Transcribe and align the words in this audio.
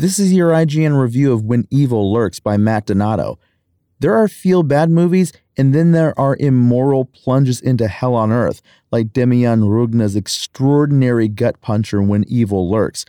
This 0.00 0.20
is 0.20 0.32
your 0.32 0.50
IGN 0.50 0.96
review 0.96 1.32
of 1.32 1.42
When 1.42 1.66
Evil 1.72 2.12
Lurks 2.12 2.38
by 2.38 2.56
Matt 2.56 2.86
Donato. 2.86 3.36
There 3.98 4.14
are 4.14 4.28
feel 4.28 4.62
bad 4.62 4.90
movies, 4.90 5.32
and 5.56 5.74
then 5.74 5.90
there 5.90 6.16
are 6.16 6.36
immoral 6.38 7.04
plunges 7.04 7.60
into 7.60 7.88
hell 7.88 8.14
on 8.14 8.30
earth, 8.30 8.62
like 8.92 9.08
Demian 9.08 9.64
Rugna's 9.64 10.14
extraordinary 10.14 11.26
gut 11.26 11.60
puncher 11.60 12.00
When 12.00 12.24
Evil 12.28 12.70
Lurks. 12.70 13.06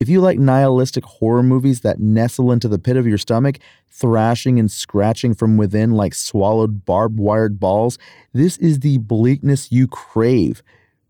If 0.00 0.08
you 0.08 0.22
like 0.22 0.38
nihilistic 0.38 1.04
horror 1.04 1.42
movies 1.42 1.82
that 1.82 2.00
nestle 2.00 2.50
into 2.50 2.66
the 2.66 2.78
pit 2.78 2.96
of 2.96 3.06
your 3.06 3.18
stomach, 3.18 3.58
thrashing 3.90 4.58
and 4.58 4.70
scratching 4.70 5.34
from 5.34 5.58
within 5.58 5.90
like 5.90 6.14
swallowed 6.14 6.86
barbed 6.86 7.18
wired 7.18 7.60
balls, 7.60 7.98
this 8.32 8.56
is 8.56 8.80
the 8.80 8.96
bleakness 8.96 9.70
you 9.70 9.86
crave. 9.86 10.62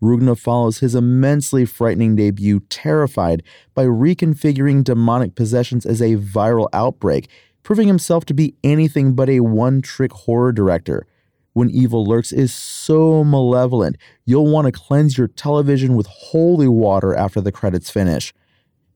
Rugna 0.02 0.36
follows 0.36 0.78
his 0.78 0.94
immensely 0.96 1.64
frightening 1.64 2.16
debut 2.16 2.60
terrified 2.68 3.42
by 3.74 3.84
reconfiguring 3.84 4.82
demonic 4.82 5.36
possessions 5.36 5.86
as 5.86 6.02
a 6.02 6.16
viral 6.16 6.68
outbreak, 6.72 7.28
proving 7.62 7.86
himself 7.86 8.24
to 8.24 8.34
be 8.34 8.56
anything 8.64 9.14
but 9.14 9.30
a 9.30 9.40
one 9.40 9.80
trick 9.80 10.12
horror 10.12 10.50
director. 10.50 11.06
When 11.52 11.70
Evil 11.70 12.04
Lurks 12.04 12.32
is 12.32 12.52
so 12.52 13.22
malevolent, 13.22 13.96
you'll 14.24 14.50
want 14.50 14.66
to 14.66 14.72
cleanse 14.72 15.16
your 15.16 15.28
television 15.28 15.94
with 15.94 16.06
holy 16.06 16.66
water 16.66 17.14
after 17.14 17.40
the 17.40 17.52
credits 17.52 17.90
finish. 17.90 18.34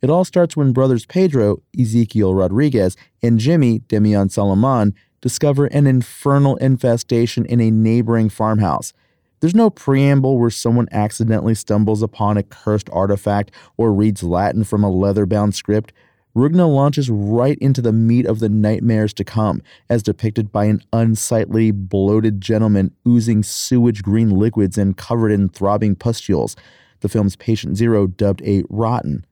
It 0.03 0.11
all 0.11 0.25
starts 0.25 0.57
when 0.57 0.73
brothers 0.73 1.07
Pedro, 1.07 1.59
Ezequiel 1.77 2.37
Rodriguez, 2.37 2.97
and 3.23 3.39
Jimmy, 3.39 3.81
Demian 3.81 4.31
Salomon, 4.31 4.95
discover 5.21 5.67
an 5.67 5.87
infernal 5.87 6.57
infestation 6.57 7.47
in 7.47 7.61
a 7.61 7.71
neighboring 7.71 8.29
farmhouse. 8.29 8.93
There's 9.41 9.55
no 9.55 9.69
preamble 9.69 10.39
where 10.39 10.51
someone 10.51 10.89
accidentally 10.93 11.55
stumbles 11.55 12.03
upon 12.03 12.37
a 12.37 12.43
cursed 12.43 12.89
artifact 12.91 13.51
or 13.77 13.93
reads 13.93 14.23
Latin 14.23 14.65
from 14.65 14.83
a 14.83 14.91
leather 14.91 15.27
bound 15.27 15.55
script. 15.55 15.93
Rugna 16.35 16.73
launches 16.73 17.11
right 17.11 17.59
into 17.59 17.83
the 17.83 17.93
meat 17.93 18.27
of 18.27 18.41
the 18.41 18.49
nightmares 18.49 19.13
to 19.15 19.25
come, 19.25 19.63
as 19.91 20.03
depicted 20.03 20.53
by 20.53 20.67
an 20.67 20.83
unsightly, 20.93 21.71
bloated 21.71 22.41
gentleman 22.41 22.95
oozing 23.07 23.43
sewage 23.43 24.03
green 24.03 24.31
liquids 24.31 24.79
and 24.79 24.97
covered 24.97 25.33
in 25.33 25.49
throbbing 25.49 25.97
pustules. 25.97 26.57
The 27.01 27.09
film's 27.09 27.37
patient 27.37 27.77
zero 27.77 28.07
dubbed 28.07 28.43
a 28.43 28.65
rotten. 28.71 29.26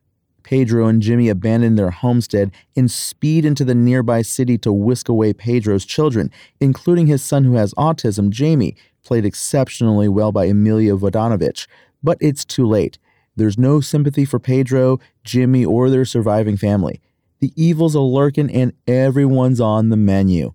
Pedro 0.44 0.86
and 0.86 1.02
Jimmy 1.02 1.28
abandon 1.28 1.74
their 1.74 1.90
homestead 1.90 2.52
and 2.76 2.90
speed 2.90 3.44
into 3.44 3.64
the 3.64 3.74
nearby 3.74 4.22
city 4.22 4.56
to 4.58 4.72
whisk 4.72 5.08
away 5.08 5.32
Pedro's 5.32 5.84
children, 5.84 6.30
including 6.60 7.06
his 7.06 7.22
son 7.22 7.44
who 7.44 7.54
has 7.54 7.74
autism, 7.74 8.28
Jamie, 8.30 8.76
played 9.02 9.24
exceptionally 9.24 10.06
well 10.06 10.30
by 10.30 10.44
Emilia 10.44 10.96
Vodanovich. 10.96 11.66
But 12.02 12.18
it's 12.20 12.44
too 12.44 12.66
late. 12.66 12.98
There's 13.34 13.58
no 13.58 13.80
sympathy 13.80 14.24
for 14.24 14.38
Pedro, 14.38 15.00
Jimmy, 15.24 15.64
or 15.64 15.90
their 15.90 16.04
surviving 16.04 16.56
family. 16.56 17.00
The 17.40 17.52
evil's 17.56 17.94
a 17.94 18.00
lurking 18.00 18.50
and 18.50 18.72
everyone's 18.86 19.60
on 19.60 19.88
the 19.88 19.96
menu. 19.96 20.52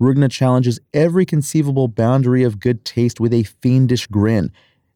Rugna 0.00 0.30
challenges 0.30 0.80
every 0.94 1.26
conceivable 1.26 1.86
boundary 1.86 2.42
of 2.42 2.58
good 2.58 2.84
taste 2.86 3.20
with 3.20 3.34
a 3.34 3.42
fiendish 3.42 4.06
grin 4.06 4.50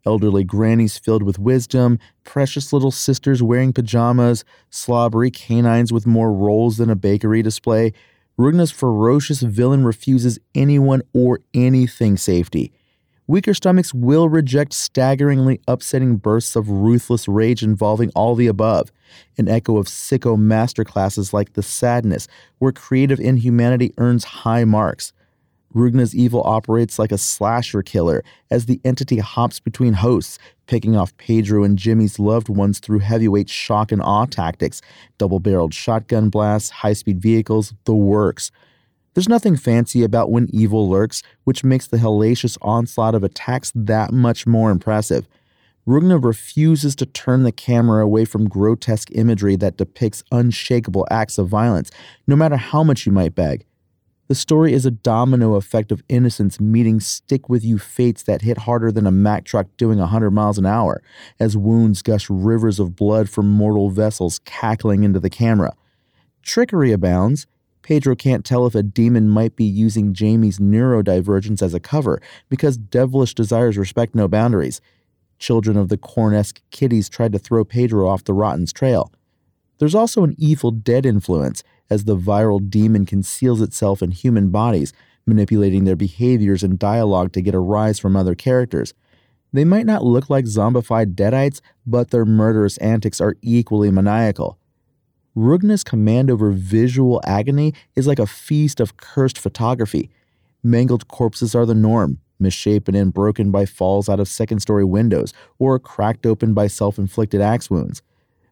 elderly 0.06 0.44
grannies 0.44 0.98
filled 0.98 1.22
with 1.22 1.38
wisdom, 1.38 1.98
precious 2.24 2.72
little 2.72 2.90
sisters 2.90 3.42
wearing 3.42 3.72
pajamas, 3.72 4.44
slobbery 4.70 5.30
canines 5.30 5.92
with 5.92 6.06
more 6.06 6.32
rolls 6.32 6.76
than 6.76 6.90
a 6.90 6.96
bakery 6.96 7.42
display. 7.42 7.92
Rugna's 8.36 8.70
ferocious 8.70 9.40
villain 9.40 9.84
refuses 9.84 10.38
anyone 10.54 11.02
or 11.12 11.40
anything 11.54 12.16
safety. 12.16 12.72
Weaker 13.26 13.54
stomachs 13.54 13.94
will 13.94 14.28
reject 14.28 14.74
staggeringly 14.74 15.58
upsetting 15.66 16.16
bursts 16.16 16.56
of 16.56 16.68
ruthless 16.68 17.26
rage 17.26 17.62
involving 17.62 18.10
all 18.14 18.34
the 18.34 18.48
above, 18.48 18.92
an 19.38 19.48
echo 19.48 19.78
of 19.78 19.86
sicko 19.86 20.36
masterclasses 20.36 21.32
like 21.32 21.54
The 21.54 21.62
Sadness, 21.62 22.28
where 22.58 22.72
creative 22.72 23.18
inhumanity 23.18 23.94
earns 23.96 24.24
high 24.24 24.64
marks. 24.64 25.14
Rugna's 25.74 26.14
evil 26.14 26.42
operates 26.44 26.98
like 26.98 27.10
a 27.10 27.18
slasher 27.18 27.82
killer 27.82 28.22
as 28.50 28.66
the 28.66 28.80
entity 28.84 29.18
hops 29.18 29.58
between 29.58 29.94
hosts, 29.94 30.38
picking 30.66 30.96
off 30.96 31.16
Pedro 31.16 31.64
and 31.64 31.76
Jimmy's 31.76 32.18
loved 32.18 32.48
ones 32.48 32.78
through 32.78 33.00
heavyweight 33.00 33.50
shock 33.50 33.90
and 33.90 34.00
awe 34.00 34.26
tactics, 34.26 34.80
double 35.18 35.40
barreled 35.40 35.74
shotgun 35.74 36.28
blasts, 36.28 36.70
high 36.70 36.92
speed 36.92 37.20
vehicles, 37.20 37.74
the 37.84 37.94
works. 37.94 38.50
There's 39.14 39.28
nothing 39.28 39.56
fancy 39.56 40.02
about 40.02 40.30
when 40.30 40.48
evil 40.52 40.88
lurks, 40.88 41.22
which 41.44 41.64
makes 41.64 41.86
the 41.86 41.98
hellacious 41.98 42.58
onslaught 42.62 43.14
of 43.14 43.22
attacks 43.22 43.72
that 43.74 44.12
much 44.12 44.46
more 44.46 44.70
impressive. 44.70 45.28
Rugna 45.86 46.22
refuses 46.22 46.96
to 46.96 47.06
turn 47.06 47.42
the 47.42 47.52
camera 47.52 48.02
away 48.02 48.24
from 48.24 48.48
grotesque 48.48 49.10
imagery 49.12 49.54
that 49.56 49.76
depicts 49.76 50.24
unshakable 50.32 51.06
acts 51.10 51.36
of 51.36 51.48
violence, 51.48 51.90
no 52.26 52.34
matter 52.34 52.56
how 52.56 52.82
much 52.82 53.06
you 53.06 53.12
might 53.12 53.34
beg. 53.34 53.66
The 54.26 54.34
story 54.34 54.72
is 54.72 54.86
a 54.86 54.90
domino 54.90 55.54
effect 55.54 55.92
of 55.92 56.02
innocence 56.08 56.58
meeting 56.58 56.98
stick 56.98 57.50
with 57.50 57.62
you 57.62 57.78
fates 57.78 58.22
that 58.22 58.40
hit 58.40 58.58
harder 58.58 58.90
than 58.90 59.06
a 59.06 59.10
Mack 59.10 59.44
truck 59.44 59.66
doing 59.76 59.98
100 59.98 60.30
miles 60.30 60.56
an 60.56 60.64
hour, 60.64 61.02
as 61.38 61.58
wounds 61.58 62.00
gush 62.00 62.30
rivers 62.30 62.80
of 62.80 62.96
blood 62.96 63.28
from 63.28 63.50
mortal 63.50 63.90
vessels 63.90 64.40
cackling 64.46 65.04
into 65.04 65.20
the 65.20 65.28
camera. 65.28 65.74
Trickery 66.42 66.90
abounds. 66.90 67.46
Pedro 67.82 68.16
can't 68.16 68.46
tell 68.46 68.66
if 68.66 68.74
a 68.74 68.82
demon 68.82 69.28
might 69.28 69.56
be 69.56 69.64
using 69.64 70.14
Jamie's 70.14 70.58
neurodivergence 70.58 71.60
as 71.60 71.74
a 71.74 71.80
cover 71.80 72.18
because 72.48 72.78
devilish 72.78 73.34
desires 73.34 73.76
respect 73.76 74.14
no 74.14 74.26
boundaries. 74.26 74.80
Children 75.38 75.76
of 75.76 75.90
the 75.90 75.98
Cornesque 75.98 76.62
kiddies 76.70 77.10
tried 77.10 77.32
to 77.32 77.38
throw 77.38 77.62
Pedro 77.62 78.08
off 78.08 78.24
the 78.24 78.32
Rotten's 78.32 78.72
trail. 78.72 79.12
There's 79.78 79.94
also 79.94 80.22
an 80.24 80.34
Evil 80.38 80.70
Dead 80.70 81.04
influence 81.04 81.62
as 81.90 82.04
the 82.04 82.16
viral 82.16 82.68
demon 82.70 83.06
conceals 83.06 83.60
itself 83.60 84.02
in 84.02 84.10
human 84.10 84.50
bodies, 84.50 84.92
manipulating 85.26 85.84
their 85.84 85.96
behaviors 85.96 86.62
and 86.62 86.78
dialogue 86.78 87.32
to 87.32 87.40
get 87.40 87.54
a 87.54 87.58
rise 87.58 87.98
from 87.98 88.16
other 88.16 88.34
characters. 88.34 88.94
They 89.52 89.64
might 89.64 89.86
not 89.86 90.04
look 90.04 90.28
like 90.28 90.46
zombified 90.46 91.14
deadites, 91.14 91.60
but 91.86 92.10
their 92.10 92.24
murderous 92.24 92.76
antics 92.78 93.20
are 93.20 93.36
equally 93.40 93.90
maniacal. 93.90 94.58
Rugna's 95.36 95.84
command 95.84 96.30
over 96.30 96.50
visual 96.50 97.20
agony 97.24 97.74
is 97.96 98.06
like 98.06 98.18
a 98.18 98.26
feast 98.26 98.80
of 98.80 98.96
cursed 98.96 99.38
photography. 99.38 100.10
Mangled 100.62 101.08
corpses 101.08 101.54
are 101.54 101.66
the 101.66 101.74
norm, 101.74 102.18
misshapen 102.38 102.94
and 102.94 103.12
broken 103.12 103.50
by 103.50 103.66
falls 103.66 104.08
out 104.08 104.20
of 104.20 104.28
second 104.28 104.60
story 104.60 104.84
windows, 104.84 105.32
or 105.58 105.78
cracked 105.78 106.26
open 106.26 106.54
by 106.54 106.66
self 106.66 106.98
inflicted 106.98 107.40
axe 107.40 107.68
wounds. 107.68 108.02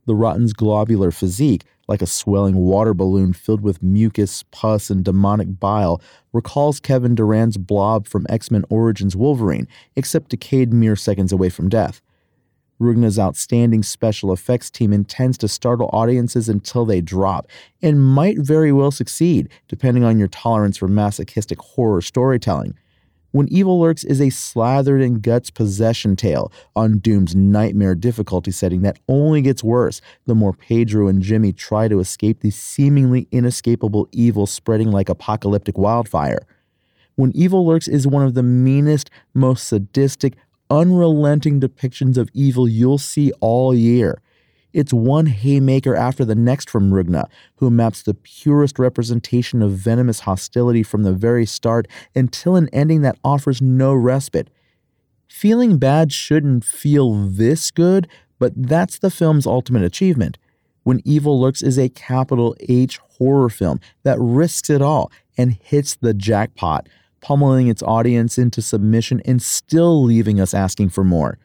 The 0.04 0.14
Rotten's 0.16 0.52
globular 0.52 1.12
physique, 1.12 1.64
like 1.87 2.02
a 2.02 2.06
swelling 2.06 2.56
water 2.56 2.93
balloon 2.93 3.32
filled 3.32 3.60
with 3.60 3.82
mucus, 3.82 4.43
pus, 4.50 4.90
and 4.90 5.04
demonic 5.04 5.60
bile, 5.60 6.00
recalls 6.32 6.81
Kevin 6.81 7.14
Durand's 7.14 7.56
blob 7.56 8.08
from 8.08 8.26
X 8.28 8.50
Men 8.50 8.64
Origins 8.69 9.14
Wolverine, 9.14 9.69
except 9.94 10.31
decayed 10.31 10.72
mere 10.72 10.96
seconds 10.96 11.31
away 11.31 11.50
from 11.50 11.69
death. 11.69 12.00
Rugna's 12.81 13.16
outstanding 13.16 13.84
special 13.84 14.32
effects 14.32 14.69
team 14.69 14.93
intends 14.93 15.38
to 15.38 15.46
startle 15.46 15.88
audiences 15.93 16.48
until 16.48 16.84
they 16.84 17.00
drop, 17.00 17.46
and 17.81 18.05
might 18.05 18.38
very 18.38 18.72
well 18.72 18.90
succeed, 18.90 19.48
depending 19.69 20.02
on 20.02 20.19
your 20.19 20.28
tolerance 20.28 20.76
for 20.76 20.88
masochistic 20.88 21.60
horror 21.60 22.02
storytelling. 22.02 22.75
When 23.32 23.49
Evil 23.49 23.81
Lurks 23.81 24.05
is 24.05 24.20
a 24.20 24.29
slathered 24.29 25.00
in 25.00 25.20
guts 25.20 25.50
possession 25.50 26.17
tale 26.17 26.52
on 26.76 26.99
Doom's 26.99 27.34
nightmare 27.34 27.94
difficulty 27.94 28.50
setting 28.50 28.82
that 28.82 28.99
only 29.08 29.40
gets 29.40 29.64
worse 29.64 30.02
the 30.26 30.34
more 30.34 30.52
Pedro 30.52 31.08
and 31.08 31.23
Jimmy 31.23 31.55
try 31.55 31.88
to 31.88 31.99
escape 31.99 32.40
the 32.40 32.50
seemingly 32.50 33.29
inescapable 33.32 34.06
evil 34.12 34.46
spreading 34.46 34.90
like 34.90 35.08
apocalyptic 35.08 35.79
wildfire. 35.79 36.46
When 37.14 37.32
Evil 37.34 37.67
Lurks 37.67 37.88
is 37.88 38.06
one 38.06 38.23
of 38.23 38.34
the 38.34 38.43
meanest, 38.43 39.08
most 39.32 39.67
sadistic, 39.67 40.34
unrelenting 40.69 41.58
depictions 41.58 42.19
of 42.19 42.29
evil 42.34 42.69
you'll 42.69 42.99
see 42.99 43.32
all 43.40 43.75
year. 43.75 44.20
It's 44.72 44.92
one 44.92 45.26
haymaker 45.26 45.94
after 45.94 46.24
the 46.24 46.34
next 46.34 46.70
from 46.70 46.90
Rugna, 46.90 47.28
who 47.56 47.70
maps 47.70 48.02
the 48.02 48.14
purest 48.14 48.78
representation 48.78 49.62
of 49.62 49.72
venomous 49.72 50.20
hostility 50.20 50.82
from 50.82 51.02
the 51.02 51.12
very 51.12 51.44
start 51.44 51.86
until 52.14 52.56
an 52.56 52.69
ending 52.72 53.02
that 53.02 53.19
offers 53.22 53.60
no 53.60 53.92
respite. 53.94 54.48
Feeling 55.28 55.78
bad 55.78 56.12
shouldn't 56.12 56.64
feel 56.64 57.14
this 57.14 57.70
good, 57.70 58.08
but 58.38 58.52
that's 58.56 58.98
the 58.98 59.10
film's 59.10 59.46
ultimate 59.46 59.82
achievement. 59.82 60.38
When 60.84 61.00
Evil 61.04 61.40
Lurks 61.40 61.62
is 61.62 61.78
a 61.78 61.88
capital 61.88 62.56
H 62.69 62.98
horror 63.19 63.48
film 63.48 63.78
that 64.02 64.19
risks 64.19 64.69
it 64.69 64.82
all 64.82 65.12
and 65.38 65.52
hits 65.62 65.94
the 65.94 66.12
jackpot, 66.12 66.88
pummeling 67.20 67.69
its 67.69 67.82
audience 67.82 68.36
into 68.36 68.60
submission 68.60 69.22
and 69.24 69.40
still 69.40 70.02
leaving 70.02 70.40
us 70.40 70.54
asking 70.54 70.88
for 70.88 71.04
more. 71.04 71.38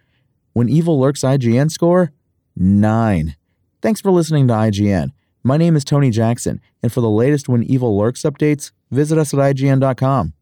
When 0.53 0.69
Evil 0.69 0.99
Lurks 0.99 1.21
IGN 1.21 1.69
score, 1.69 2.11
9. 2.59 3.35
Thanks 3.81 4.01
for 4.01 4.11
listening 4.11 4.47
to 4.47 4.53
IGN. 4.53 5.11
My 5.43 5.57
name 5.57 5.75
is 5.75 5.85
Tony 5.85 6.09
Jackson, 6.09 6.59
and 6.83 6.91
for 6.91 7.01
the 7.01 7.09
latest 7.09 7.47
When 7.47 7.63
Evil 7.63 7.97
Lurks 7.97 8.23
updates, 8.23 8.71
visit 8.91 9.17
us 9.17 9.33
at 9.33 9.39
IGN.com. 9.39 10.33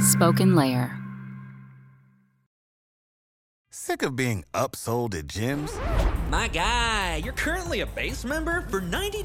Spoken 0.00 0.56
Layer. 0.56 0.96
Sick 3.70 4.02
of 4.02 4.16
being 4.16 4.44
upsold 4.52 5.14
at 5.14 5.26
gyms? 5.26 5.72
My 6.30 6.48
guy, 6.48 7.20
you're 7.24 7.32
currently 7.32 7.80
a 7.80 7.86
base 7.86 8.24
member. 8.24 8.62
For 8.70 8.80
$90 8.80 9.24